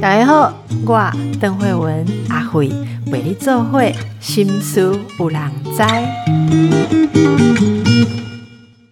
[0.00, 0.54] 大家好，
[0.86, 2.70] 我邓慧文阿慧
[3.06, 5.40] 为你做会心思有人
[5.76, 5.82] 知。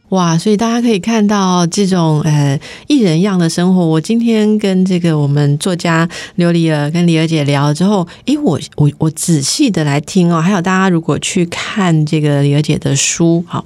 [0.09, 2.59] 哇，所以大家可以看到这种呃
[2.89, 3.87] 艺人样的生活。
[3.87, 13.65] 我今天跟这个我们作家刘丽儿跟李儿姐聊了之后，诶，我我我仔细的来听哦，还有大家如果去看这个李儿姐的书，好，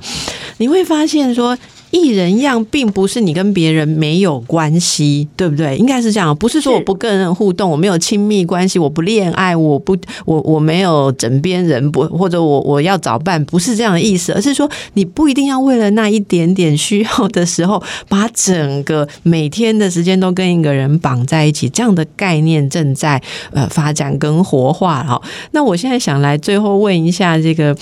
[0.59, 1.57] 你会发现说。
[1.91, 5.77] 艺人样并不是你跟别人没有关系，对不对？
[5.77, 25.21] 应该是这样，不是说我不跟人互动，我没有亲密关系，我不恋爱，我不我我没有枕边人，不或者我我要找伴，不是这样的意思，而是说你不一定要为了那一点点需要的时候，把整个每天的时间都跟一个人绑在一起，这样的概念正在呃发展跟活化哈。
[25.53, 27.77] 那我现在想来最后问一下这个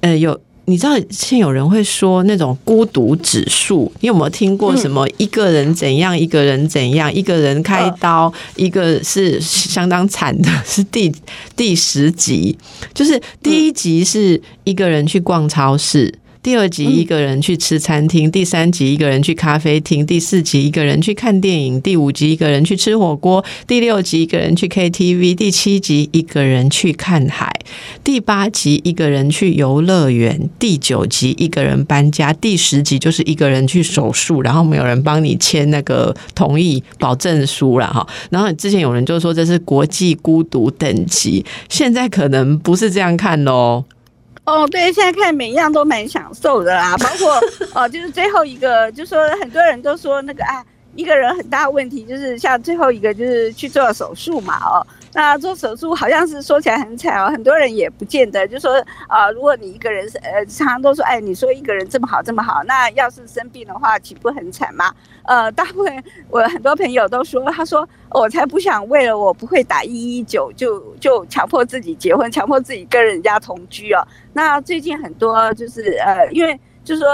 [0.00, 0.38] 呃有。
[0.66, 11.12] 你知道现有人会说那种孤独指数，你有没有听过什么一个人怎样，一个人怎样，一个人开刀，一个是相当惨的， 是第
[11.54, 12.56] 第十集，
[12.94, 16.14] 就是第一集是一个人去逛超市。
[16.44, 27.50] 第二集一个人去吃餐厅，第三集一个人去咖啡厅，第四集一个人去看电影，第五集一个人去吃火锅，第六集一个人去 KTV，第七集一个人去看海，
[28.04, 38.06] 第八集一个人去游乐园，第九集一个人搬家，第十集就是一个人去手术，然后没有人帮你签那个同意保证书了哈。
[38.28, 43.86] 然后之前有人就说这是国际孤独等级，现在可能不是这样看喽。
[44.44, 47.40] 哦，对，现在看每一样都蛮享受的啦，包括
[47.74, 50.64] 哦，就是最后一个，就说很多人都说那个啊，
[50.94, 54.86] 一个人很大问题就是像最后一个就是去做手术嘛，哦。
[55.14, 58.74] 那做手术好像是说起来很惨哦，很多人也不见得就说
[59.08, 64.92] 啊，如果你一个人是呃，常常都说哎，你说一个人这么好这么好，那要是生病的话，岂不很惨吗？
[65.22, 74.06] 呃，大部分我很多朋友都说，他说我才不想为了我不会打一一九就就强迫自己结婚，强迫自己跟人家同居哦。
[74.32, 77.08] 那最近很多就是呃，因为就是说。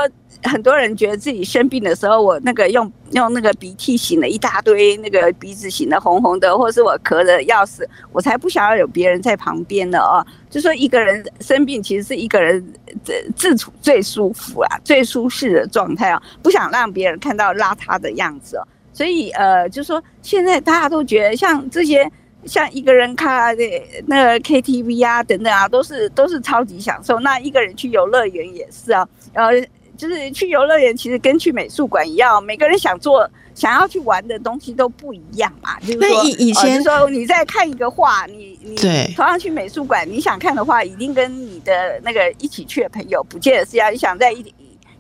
[0.45, 10.25] 很多人觉得自己生病的时候，我那个用用那个鼻涕擤了一大堆，那个鼻子擤的红红的，或是我咳的要死，我才不想要有别人在旁边的哦。
[10.49, 12.73] 就说一个人生病，其实是一个人
[13.05, 18.67] 自自处最舒服啊，最舒适的状态啊，不想让别人看到邋遢的样子哦。
[18.95, 22.11] 所以呃，就说现在大家都觉得像这些
[22.45, 23.63] 像一个人开的
[24.07, 27.19] 那个 KTV 啊等等啊，都是都是超级享受。
[27.21, 29.51] 那一个人去游乐园也是啊，呃。
[29.97, 35.79] 就是去游乐园，其实跟去美术馆一样，每个人想做、想要去玩的东西都不一样嘛。
[35.81, 38.75] 就是说，以以前说你在看一个画，你你
[39.15, 44.43] 同样去美术馆，你想看的话，一定跟你的那个一起去的朋友，不见得是要你想在一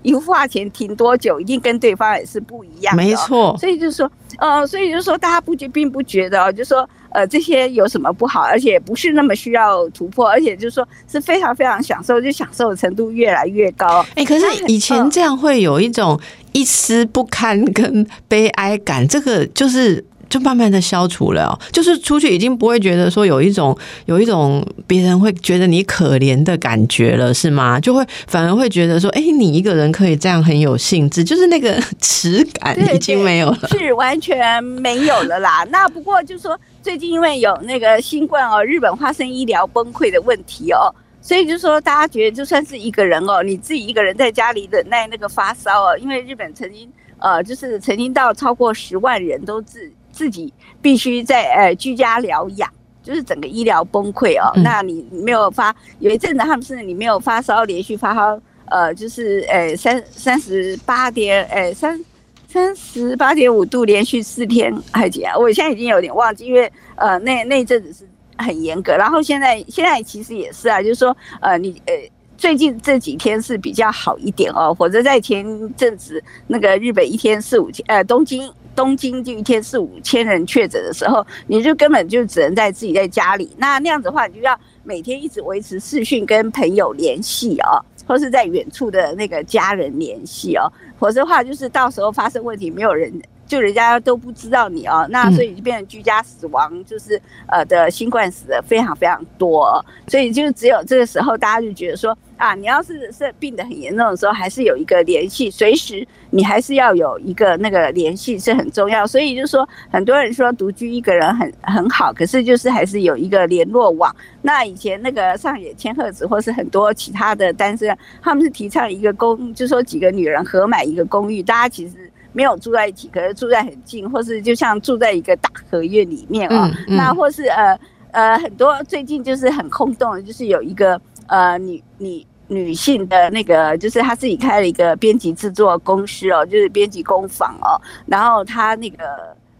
[0.02, 2.94] 一幅画前停多久，一定跟对方也是不一样。
[2.94, 6.86] 没错，所以就是说，呃，所以就是说，大家不觉并不觉得哦，就是说。
[7.10, 8.40] 呃，这些有什么不好？
[8.40, 14.04] 而且不是那么需要突破，而且就是说是非常非常享受，就享受的程度越来越高。
[14.14, 16.20] 哎，可是以前这样会有一种
[16.52, 20.04] 一丝不堪跟悲哀感，这个就是。
[20.30, 23.76] 就慢慢的消除了，就是出去已经不会觉得说有一种
[24.06, 27.80] 有一种别人会觉得你可怜的感觉了，是吗？
[27.80, 35.66] 就会反而会觉得说，哎，你一个人可以这样很有兴致，就是那个耻感已经没有了，是完全没有了啦。
[35.72, 46.88] 那不过就说，最近因为有那个新冠哦，日本发生医疗崩溃的问题哦，所以就说大家觉得就算是一个人哦，你自己一个人在家里忍耐那个发烧哦，因为日本曾经
[47.18, 49.92] 呃，就是曾经到超过十万人都自。
[50.20, 52.70] 自己必须在呃居家疗养，
[53.02, 54.52] 就是整个医疗崩溃哦。
[54.62, 61.98] 那你没有发有一阵子他们是你没有发烧，连续发烧，呃，就是呃三三十八点呃三
[62.46, 65.34] 三十八点五度，连续四天还几啊？
[65.38, 68.06] 我现在已经有点忘记，因为呃那那阵子是
[68.36, 68.94] 很严格。
[68.94, 71.94] 然后现在现在其实也是啊，就是说呃你呃
[72.36, 78.52] 最近这几天是比较好一点哦，否则在前阵子那个日本一天四五千，呃东京。
[78.74, 83.50] 东京就一天四五千人确诊的时候，你就根本就只能在自己在家里。
[83.58, 90.70] 那那样子的话，你就要每天一直维持视讯跟朋友联系哦，或是在远处的那个家人联系哦。
[90.98, 93.12] 否则的话，就是到时候发生问题，没有人
[93.50, 95.04] 就人家都不知道你哦。
[95.10, 99.84] 那所以就变成居家死亡，就是呃的新冠死的非常非常多。
[100.06, 102.16] 所以就只有这个时候，大家就觉得说。
[102.40, 109.06] 啊，你要是是病得很严重的时候，还是有一个联系，随时你还是要有一个那个联系是很重要。
[109.06, 114.10] 所以就是说，很多人说独居一个人很很好，可是就是还是有一个联络网。
[114.40, 122.09] 那以前那个上野千鹤子或是很多其他的单身，他们是提倡一个公，就说几个女人合买一个公寓，大家其实。
[122.32, 127.78] 没有住在一起，可是住在很近，或是就像住在一个大合院里面啊、嗯嗯那或是呃
[128.12, 132.26] 呃很多最近就是很空洞的，就是有一个呃女女。
[132.52, 137.78] 女性的那个，就是她自己开了一个编辑制作公司哦，就是编辑工坊哦。
[138.06, 139.04] 然后她那个，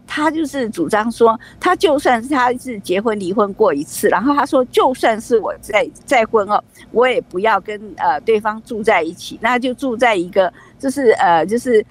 [0.08, 11.86] 她就是主张说，她就算是她是结婚离婚过一次，然后她说，就算是我再再婚哦，我也不要跟呃对方住在一起，那就住在一个就是呃就是。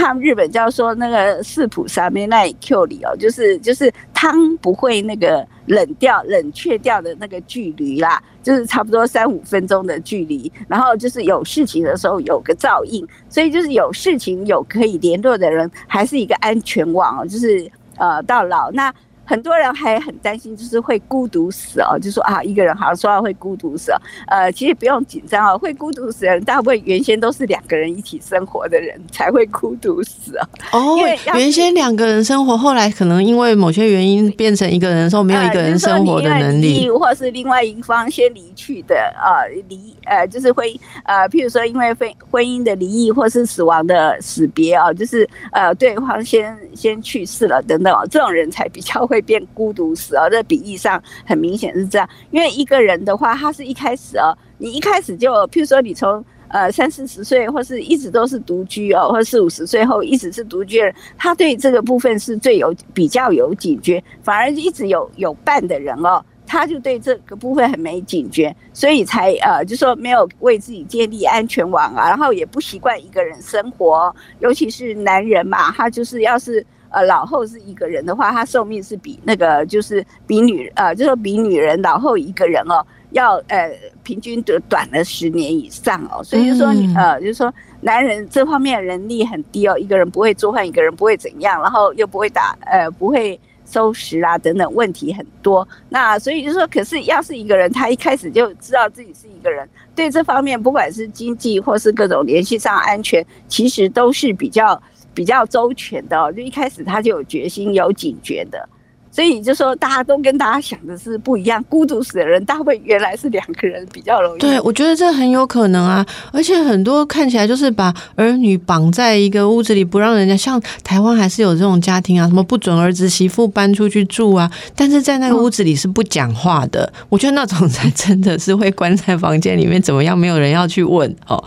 [0.00, 18.92] 他们日本叫说那个四普萨梅奈 Q 里哦，就是就是汤不会那个冷掉、冷却掉的那个距离啦，就是差不多三五分钟的距离，然后就是有事情的时候有个照应，所以就是有事情有可以联络的人，还是一个安全网哦，就是呃到老那。
[19.30, 23.96] 很多人还很担心，就是会孤独死哦，就说啊，一个人好像说到会孤独死哦，
[24.26, 30.48] 呃，其实不用紧张哦，会孤独死的人，大部分原先都是两个人一起生活的人才会孤独死哦。
[30.72, 36.90] 哦因为原先两个人生活，后来可能因为某些原因变成一个人的时候，没有一个人生活的能力异。
[36.90, 52.08] 或是另外一方先离去的，呃，离呃，就是会呃，譬如说因为婚婚姻的离异或是死亡的死别啊、就是呃，对方先先去世了等等哦，这种人才比较会变孤独死哦，这比例上很明显是这样。
[52.30, 66.24] 因为一个人的话，他是一开始哦，你一开始就，譬如说你从呃三四十岁，或是一直都是独居哦，或四五十岁后一直是独居人，他对这个部分是最有比较有警觉，反而一直有有伴的人哦。
[66.52, 83.72] 他就对这个部分很没警觉，所以才呃，就说没有为自己建立安全网啊，然后也不习惯一个人生活，尤其是男人嘛，他就是要是呃老后是一个人的话，他寿命是比那个就是比女呃，就说比女人老后一个人哦，要呃
[84.02, 93.38] 平均得短了十年以上哦，所以就说你嗯呃，就是说男人这方面能力很低哦，一个人不会做饭，一个人不会怎样，然后又不会打呃不会。
[93.66, 99.64] 收拾啊等等问题很多，那所以就说，可是要是一个人他一开始就知道自己是一个人，
[99.94, 104.82] 对这方面不管是经济或是各种联系上安全，其实都是比较
[105.14, 108.68] 比较周全的、就一开始他就有决心有警觉的。
[109.10, 114.38] 所以就说大家都跟大家想的是不一样，孤独死的人大部分原来是两个人比较容易。
[114.38, 126.90] 对，我觉得这很有可能啊，而且很多看起来就是把儿女绑在一个屋子里，不让人家像台湾还是有这种家庭啊，什么不准儿子媳妇搬出去住啊，但是在那个屋子里是不讲话的。
[127.08, 131.42] 我觉得那种才真的是会关在房间里面，怎么样，没有人要去问哦。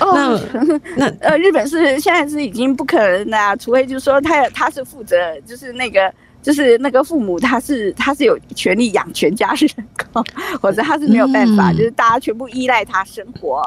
[0.00, 0.40] 哦，
[0.96, 6.12] 那呃，日本是现在是已经不可能的、啊，除非就是说他他是负责，就是那个
[6.44, 10.22] 就是那个父母他是他是有权利养全家人口，
[10.60, 13.62] 或者他是没有办法，嗯就是大家全部依赖他生活。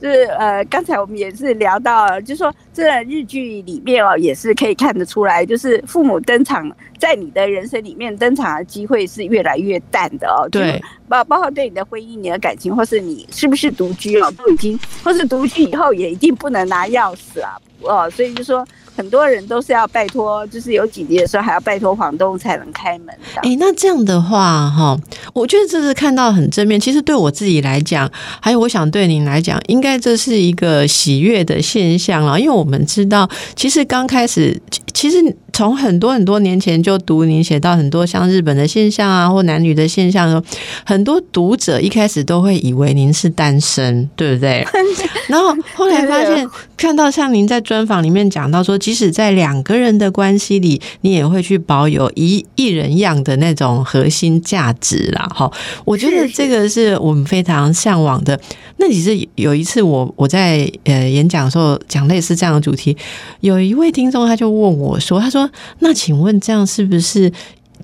[0.00, 10.48] 就是呃，刚才我们也是聊到，就是说这日剧里面哦，也是可以看得出来，就是父母登场在你的人生里面登场的机会是越来越淡的哦。
[10.50, 23.40] 对，包包括对你的婚姻、你的感情，或是你是不是独居哦，都已经，或是独居以后也一定不能拿钥匙啊，哦，所以就说很多人都是要拜托，就是有紧急的时候还要拜托房东才能开门的。
[23.42, 24.96] 哎，那这样的话，哈，
[25.34, 26.78] 我觉得这是看到很正面。
[26.78, 28.10] 其实对我自己来讲，
[28.40, 32.38] 还有我想对您来讲，应该这是一个喜悦的现象了。
[32.38, 40.44] 因为我们知道，其实刚开始，其其实从很多很多年前就读您写到很多像日本的现象啊，或男女的现象的时候，
[40.84, 44.64] 很多读者一开始都会以为您是单身，对不对？
[45.28, 46.46] 然后后来发现，
[46.76, 55.28] 看到像您在专访里面讲到说，即使在两个人的关系里，你也会去保有一一人样的那种核心价值啦。
[55.34, 55.50] 哈，
[55.84, 58.38] 我觉得这个是我们非常向往的。
[58.76, 62.96] 那其实有一次我我在呃演讲的时候讲类似这样主题，
[63.40, 67.32] 有一位听众他就问我说：“他说，那请问这样是不是？”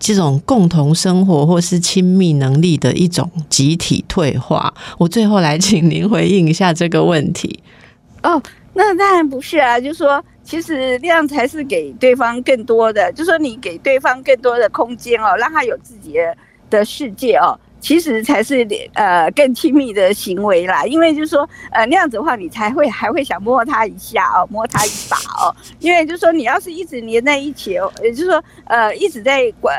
[0.00, 7.58] 这种共同生活或是亲密能力的一种集体退化，我最后来请您回应一下这个问题。
[8.22, 8.40] 哦，
[8.74, 16.36] 那当然不是啊，就说其实那样才是给对方更多的，就说你给对方更多的空间哦，让他有自己的
[16.70, 17.58] 的世界哦。
[17.80, 29.76] 其实才是呃更亲密的行为啦，因为就是说呃那样子的话，你才会还会想摸他一下哦，摸他一把哦， 因为就是说你要是一直黏在一起哦，也就是说呃一直在管。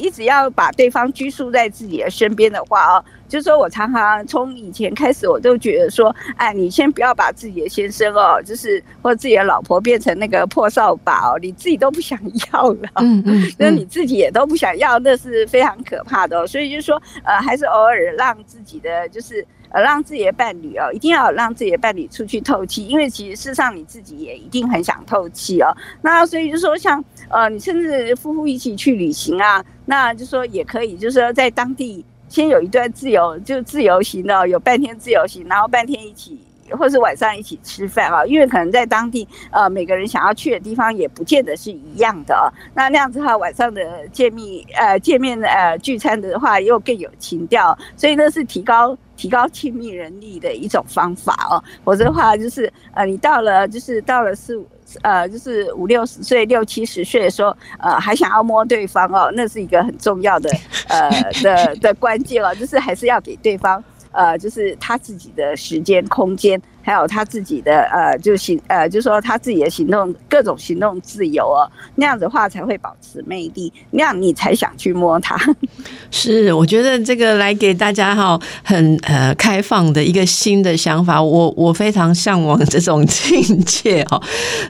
[0.00, 12.18] 一直要把对方拘束在自己的身边的话哦，就是说我常常从以前开始，我都觉得说，哎，你先不要把自己的先生哦，就是或自己的老婆变成那个破扫把哦，你自己都不想
[12.52, 16.46] 要了，嗯嗯， 那你自己也都不想要，那是非常可怕的。
[16.46, 25.68] 所以就是说，呃，还是偶尔让自己的就是呃让自己的伴侣哦，一定要让自己的伴侣出去透气，因为其实事实上你自己也一定很想透气哦。
[26.00, 32.02] 那所以就说像呃，你甚至夫妇一起去旅行啊，那就说也可以，就是说在当地。
[32.28, 36.38] 先有一段自由，就自由行的，有半天自由行，然后半天一起，
[36.70, 38.24] 或是晚上一起吃饭啊。
[38.26, 42.52] 因为可能在当地，呃，每个人想要去的地方也不见得是一样的啊。
[42.74, 47.76] 那那样子的话，晚上的见面，呃，见面的呃聚餐的话，又更有情调。
[47.96, 51.62] 所以那是提高提高亲密人力的一种方法哦。
[51.84, 54.66] 否则的话，就是呃，你到了就是到了四五。
[55.02, 60.50] 呃，就是五六十岁、六七十岁的时候，呃，还想要摸对方哦，那是一个很重要的
[60.88, 61.10] 呃
[61.42, 66.60] 的的关键哦，就是还是要给对方呃，就是他自己的时间空间。
[66.88, 75.38] 还有他自己的呃，就行呃，就说他自己的行动，各种行动自由哦，那样子的话才会保持魅力，那样你才想去摸他。
[76.10, 84.22] 是，我觉得这个来给大家哈，很呃开放的一个新的想法，我我非常向往这种境界哦。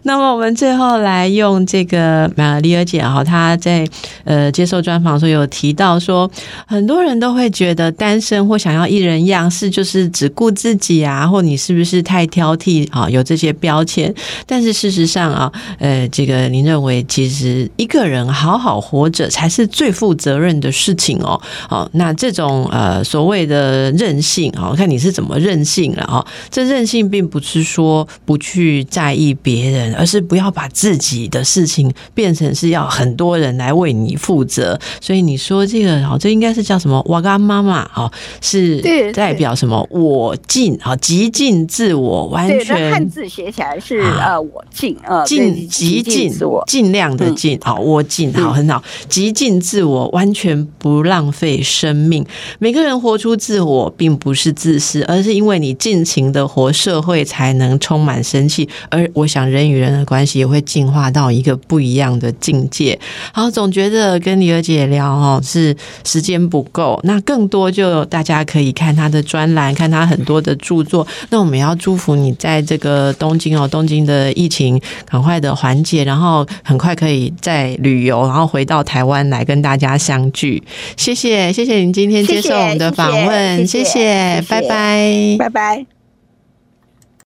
[0.03, 3.87] 那么我们最后来用这个呃李尔姐哈，她在
[4.25, 6.29] 呃接受专访的时候有提到说，
[6.67, 12.08] 很多人都会觉得单身或想要一人样是就是只顾自己啊，或你是不是？
[12.09, 14.13] 太挑剔啊，有这些标签，
[14.47, 21.39] 但是事实上啊，呃，这个您认为其实一个人好好活着才是最负责任的事情哦。
[21.69, 26.25] 哦，那这种呃所谓的任性啊，看你是怎么任性了啊。
[26.49, 34.81] 这任性并不是说不去在意别人，而是不要把自己的事情变成是要很多人来为你负责。
[34.99, 37.05] 所以你说这个哦，这应该是叫什么？
[37.07, 38.11] 我跟妈妈哦，
[38.41, 38.81] 是
[39.13, 39.87] 代表什么？
[39.91, 41.98] 我尽啊，极尽自。
[41.99, 52.25] 我完全汉字写起来是呃，我尽呃，尽极尽我尽量的尽好，我尽好很好，极尽自我，完全不浪费生命。
[52.59, 58.69] 每个人活出自我，并不是自私，而是因为你尽情的活，社会才能充满生气。
[58.91, 62.99] 而我想，人与人的关系也会进化到一个不一样的境界。
[63.33, 65.75] 好，总觉得跟李儿姐聊哦，是
[66.05, 71.07] 时间不够，那更多就大家可以看她的专栏，看她很多的著作。
[71.31, 71.78] 那我们要。
[71.79, 80.63] 祝福你在这个东京哦，东京的疫情赶快的缓解，然后很快可以再旅游，然后回到台湾来跟大家相聚。
[80.97, 85.98] 谢谢，谢谢您今天接受我们的访问，谢谢，拜拜，拜拜。